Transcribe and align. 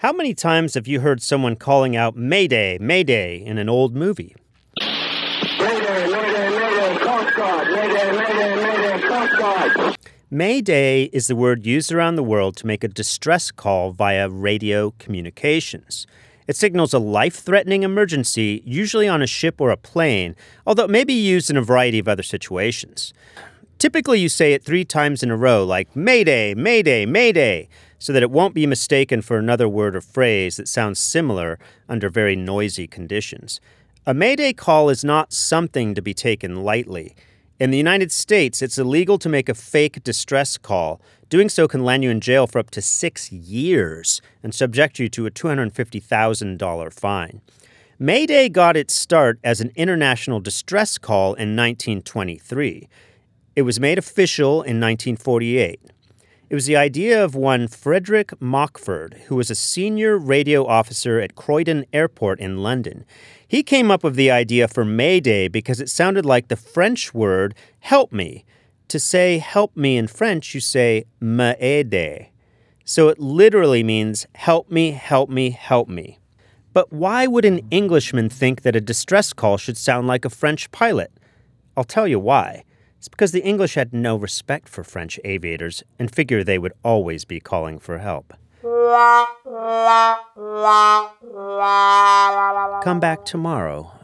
How 0.00 0.12
many 0.14 0.32
times 0.32 0.72
have 0.72 0.88
you 0.88 1.00
heard 1.00 1.20
someone 1.20 1.56
calling 1.56 1.94
out 1.94 2.16
Mayday, 2.16 2.78
Mayday 2.78 3.36
in 3.36 3.58
an 3.58 3.68
old 3.68 3.94
movie? 3.94 4.34
Mayday, 4.80 6.06
mayday, 6.08 6.48
mayday, 6.48 6.98
Coast 7.00 7.36
Guard. 7.36 7.68
Mayday, 7.68 8.12
mayday, 8.12 8.56
mayday, 8.56 9.06
Coast 9.06 9.38
Guard. 9.38 9.96
Mayday 10.30 11.10
is 11.12 11.26
the 11.26 11.36
word 11.36 11.66
used 11.66 11.92
around 11.92 12.16
the 12.16 12.22
world 12.22 12.56
to 12.56 12.66
make 12.66 12.82
a 12.82 12.88
distress 12.88 13.50
call 13.50 13.92
via 13.92 14.30
radio 14.30 14.92
communications. 14.92 16.06
It 16.46 16.56
signals 16.56 16.94
a 16.94 16.98
life 16.98 17.36
threatening 17.36 17.82
emergency, 17.82 18.62
usually 18.64 19.06
on 19.06 19.20
a 19.20 19.26
ship 19.26 19.60
or 19.60 19.68
a 19.68 19.76
plane, 19.76 20.34
although 20.66 20.84
it 20.84 20.90
may 20.90 21.04
be 21.04 21.12
used 21.12 21.50
in 21.50 21.58
a 21.58 21.62
variety 21.62 21.98
of 21.98 22.08
other 22.08 22.22
situations. 22.22 23.12
Typically, 23.78 24.18
you 24.18 24.30
say 24.30 24.54
it 24.54 24.64
three 24.64 24.86
times 24.86 25.22
in 25.22 25.30
a 25.30 25.36
row, 25.36 25.62
like 25.62 25.94
Mayday, 25.94 26.54
Mayday, 26.54 27.04
Mayday, 27.04 27.68
so 28.00 28.12
that 28.12 28.24
it 28.24 28.30
won't 28.30 28.54
be 28.54 28.66
mistaken 28.66 29.22
for 29.22 29.38
another 29.38 29.68
word 29.68 29.94
or 29.94 30.00
phrase 30.00 30.56
that 30.56 30.66
sounds 30.66 30.98
similar 30.98 31.60
under 31.88 32.08
very 32.08 32.34
noisy 32.34 32.88
conditions. 32.88 33.60
A 34.06 34.14
Mayday 34.14 34.54
call 34.54 34.88
is 34.88 35.04
not 35.04 35.32
something 35.32 35.94
to 35.94 36.02
be 36.02 36.14
taken 36.14 36.64
lightly. 36.64 37.14
In 37.60 37.70
the 37.70 37.76
United 37.76 38.10
States, 38.10 38.62
it's 38.62 38.78
illegal 38.78 39.18
to 39.18 39.28
make 39.28 39.50
a 39.50 39.54
fake 39.54 40.02
distress 40.02 40.56
call. 40.56 40.98
Doing 41.28 41.50
so 41.50 41.68
can 41.68 41.84
land 41.84 42.02
you 42.02 42.10
in 42.10 42.22
jail 42.22 42.46
for 42.46 42.58
up 42.58 42.70
to 42.70 42.80
six 42.80 43.30
years 43.30 44.22
and 44.42 44.54
subject 44.54 44.98
you 44.98 45.10
to 45.10 45.26
a 45.26 45.30
$250,000 45.30 46.92
fine. 46.92 47.42
Mayday 47.98 48.48
got 48.48 48.78
its 48.78 48.94
start 48.94 49.38
as 49.44 49.60
an 49.60 49.72
international 49.76 50.40
distress 50.40 50.96
call 50.96 51.34
in 51.34 51.54
1923. 51.54 52.88
It 53.54 53.62
was 53.62 53.78
made 53.78 53.98
official 53.98 54.62
in 54.62 54.80
1948. 54.80 55.80
It 56.50 56.56
was 56.56 56.66
the 56.66 56.76
idea 56.76 57.24
of 57.24 57.36
one 57.36 57.68
Frederick 57.68 58.32
Mockford, 58.42 59.22
who 59.28 59.36
was 59.36 59.52
a 59.52 59.54
senior 59.54 60.18
radio 60.18 60.66
officer 60.66 61.20
at 61.20 61.36
Croydon 61.36 61.84
Airport 61.92 62.40
in 62.40 62.60
London. 62.60 63.04
He 63.46 63.62
came 63.62 63.88
up 63.88 64.02
with 64.02 64.16
the 64.16 64.32
idea 64.32 64.66
for 64.66 64.84
Mayday 64.84 65.46
because 65.46 65.80
it 65.80 65.88
sounded 65.88 66.26
like 66.26 66.48
the 66.48 66.56
French 66.56 67.14
word 67.14 67.54
help 67.78 68.10
me. 68.10 68.44
To 68.88 68.98
say 68.98 69.38
help 69.38 69.76
me 69.76 69.96
in 69.96 70.08
French, 70.08 70.52
you 70.52 70.60
say 70.60 71.04
m'aider. 71.22 72.26
So 72.84 73.06
it 73.06 73.20
literally 73.20 73.84
means 73.84 74.26
help 74.34 74.72
me, 74.72 74.90
help 74.90 75.30
me, 75.30 75.50
help 75.50 75.88
me. 75.88 76.18
But 76.72 76.92
why 76.92 77.28
would 77.28 77.44
an 77.44 77.60
Englishman 77.70 78.28
think 78.28 78.62
that 78.62 78.74
a 78.74 78.80
distress 78.80 79.32
call 79.32 79.56
should 79.56 79.78
sound 79.78 80.08
like 80.08 80.24
a 80.24 80.30
French 80.30 80.72
pilot? 80.72 81.12
I'll 81.76 81.84
tell 81.84 82.08
you 82.08 82.18
why. 82.18 82.64
It's 83.00 83.08
because 83.08 83.32
the 83.32 83.42
English 83.42 83.76
had 83.76 83.94
no 83.94 84.14
respect 84.14 84.68
for 84.68 84.84
French 84.84 85.18
aviators 85.24 85.82
and 85.98 86.14
figured 86.14 86.44
they 86.44 86.58
would 86.58 86.74
always 86.84 87.24
be 87.24 87.40
calling 87.40 87.78
for 87.78 87.96
help. 87.96 88.34
Come 92.84 93.00
back 93.00 93.24
tomorrow 93.24 93.90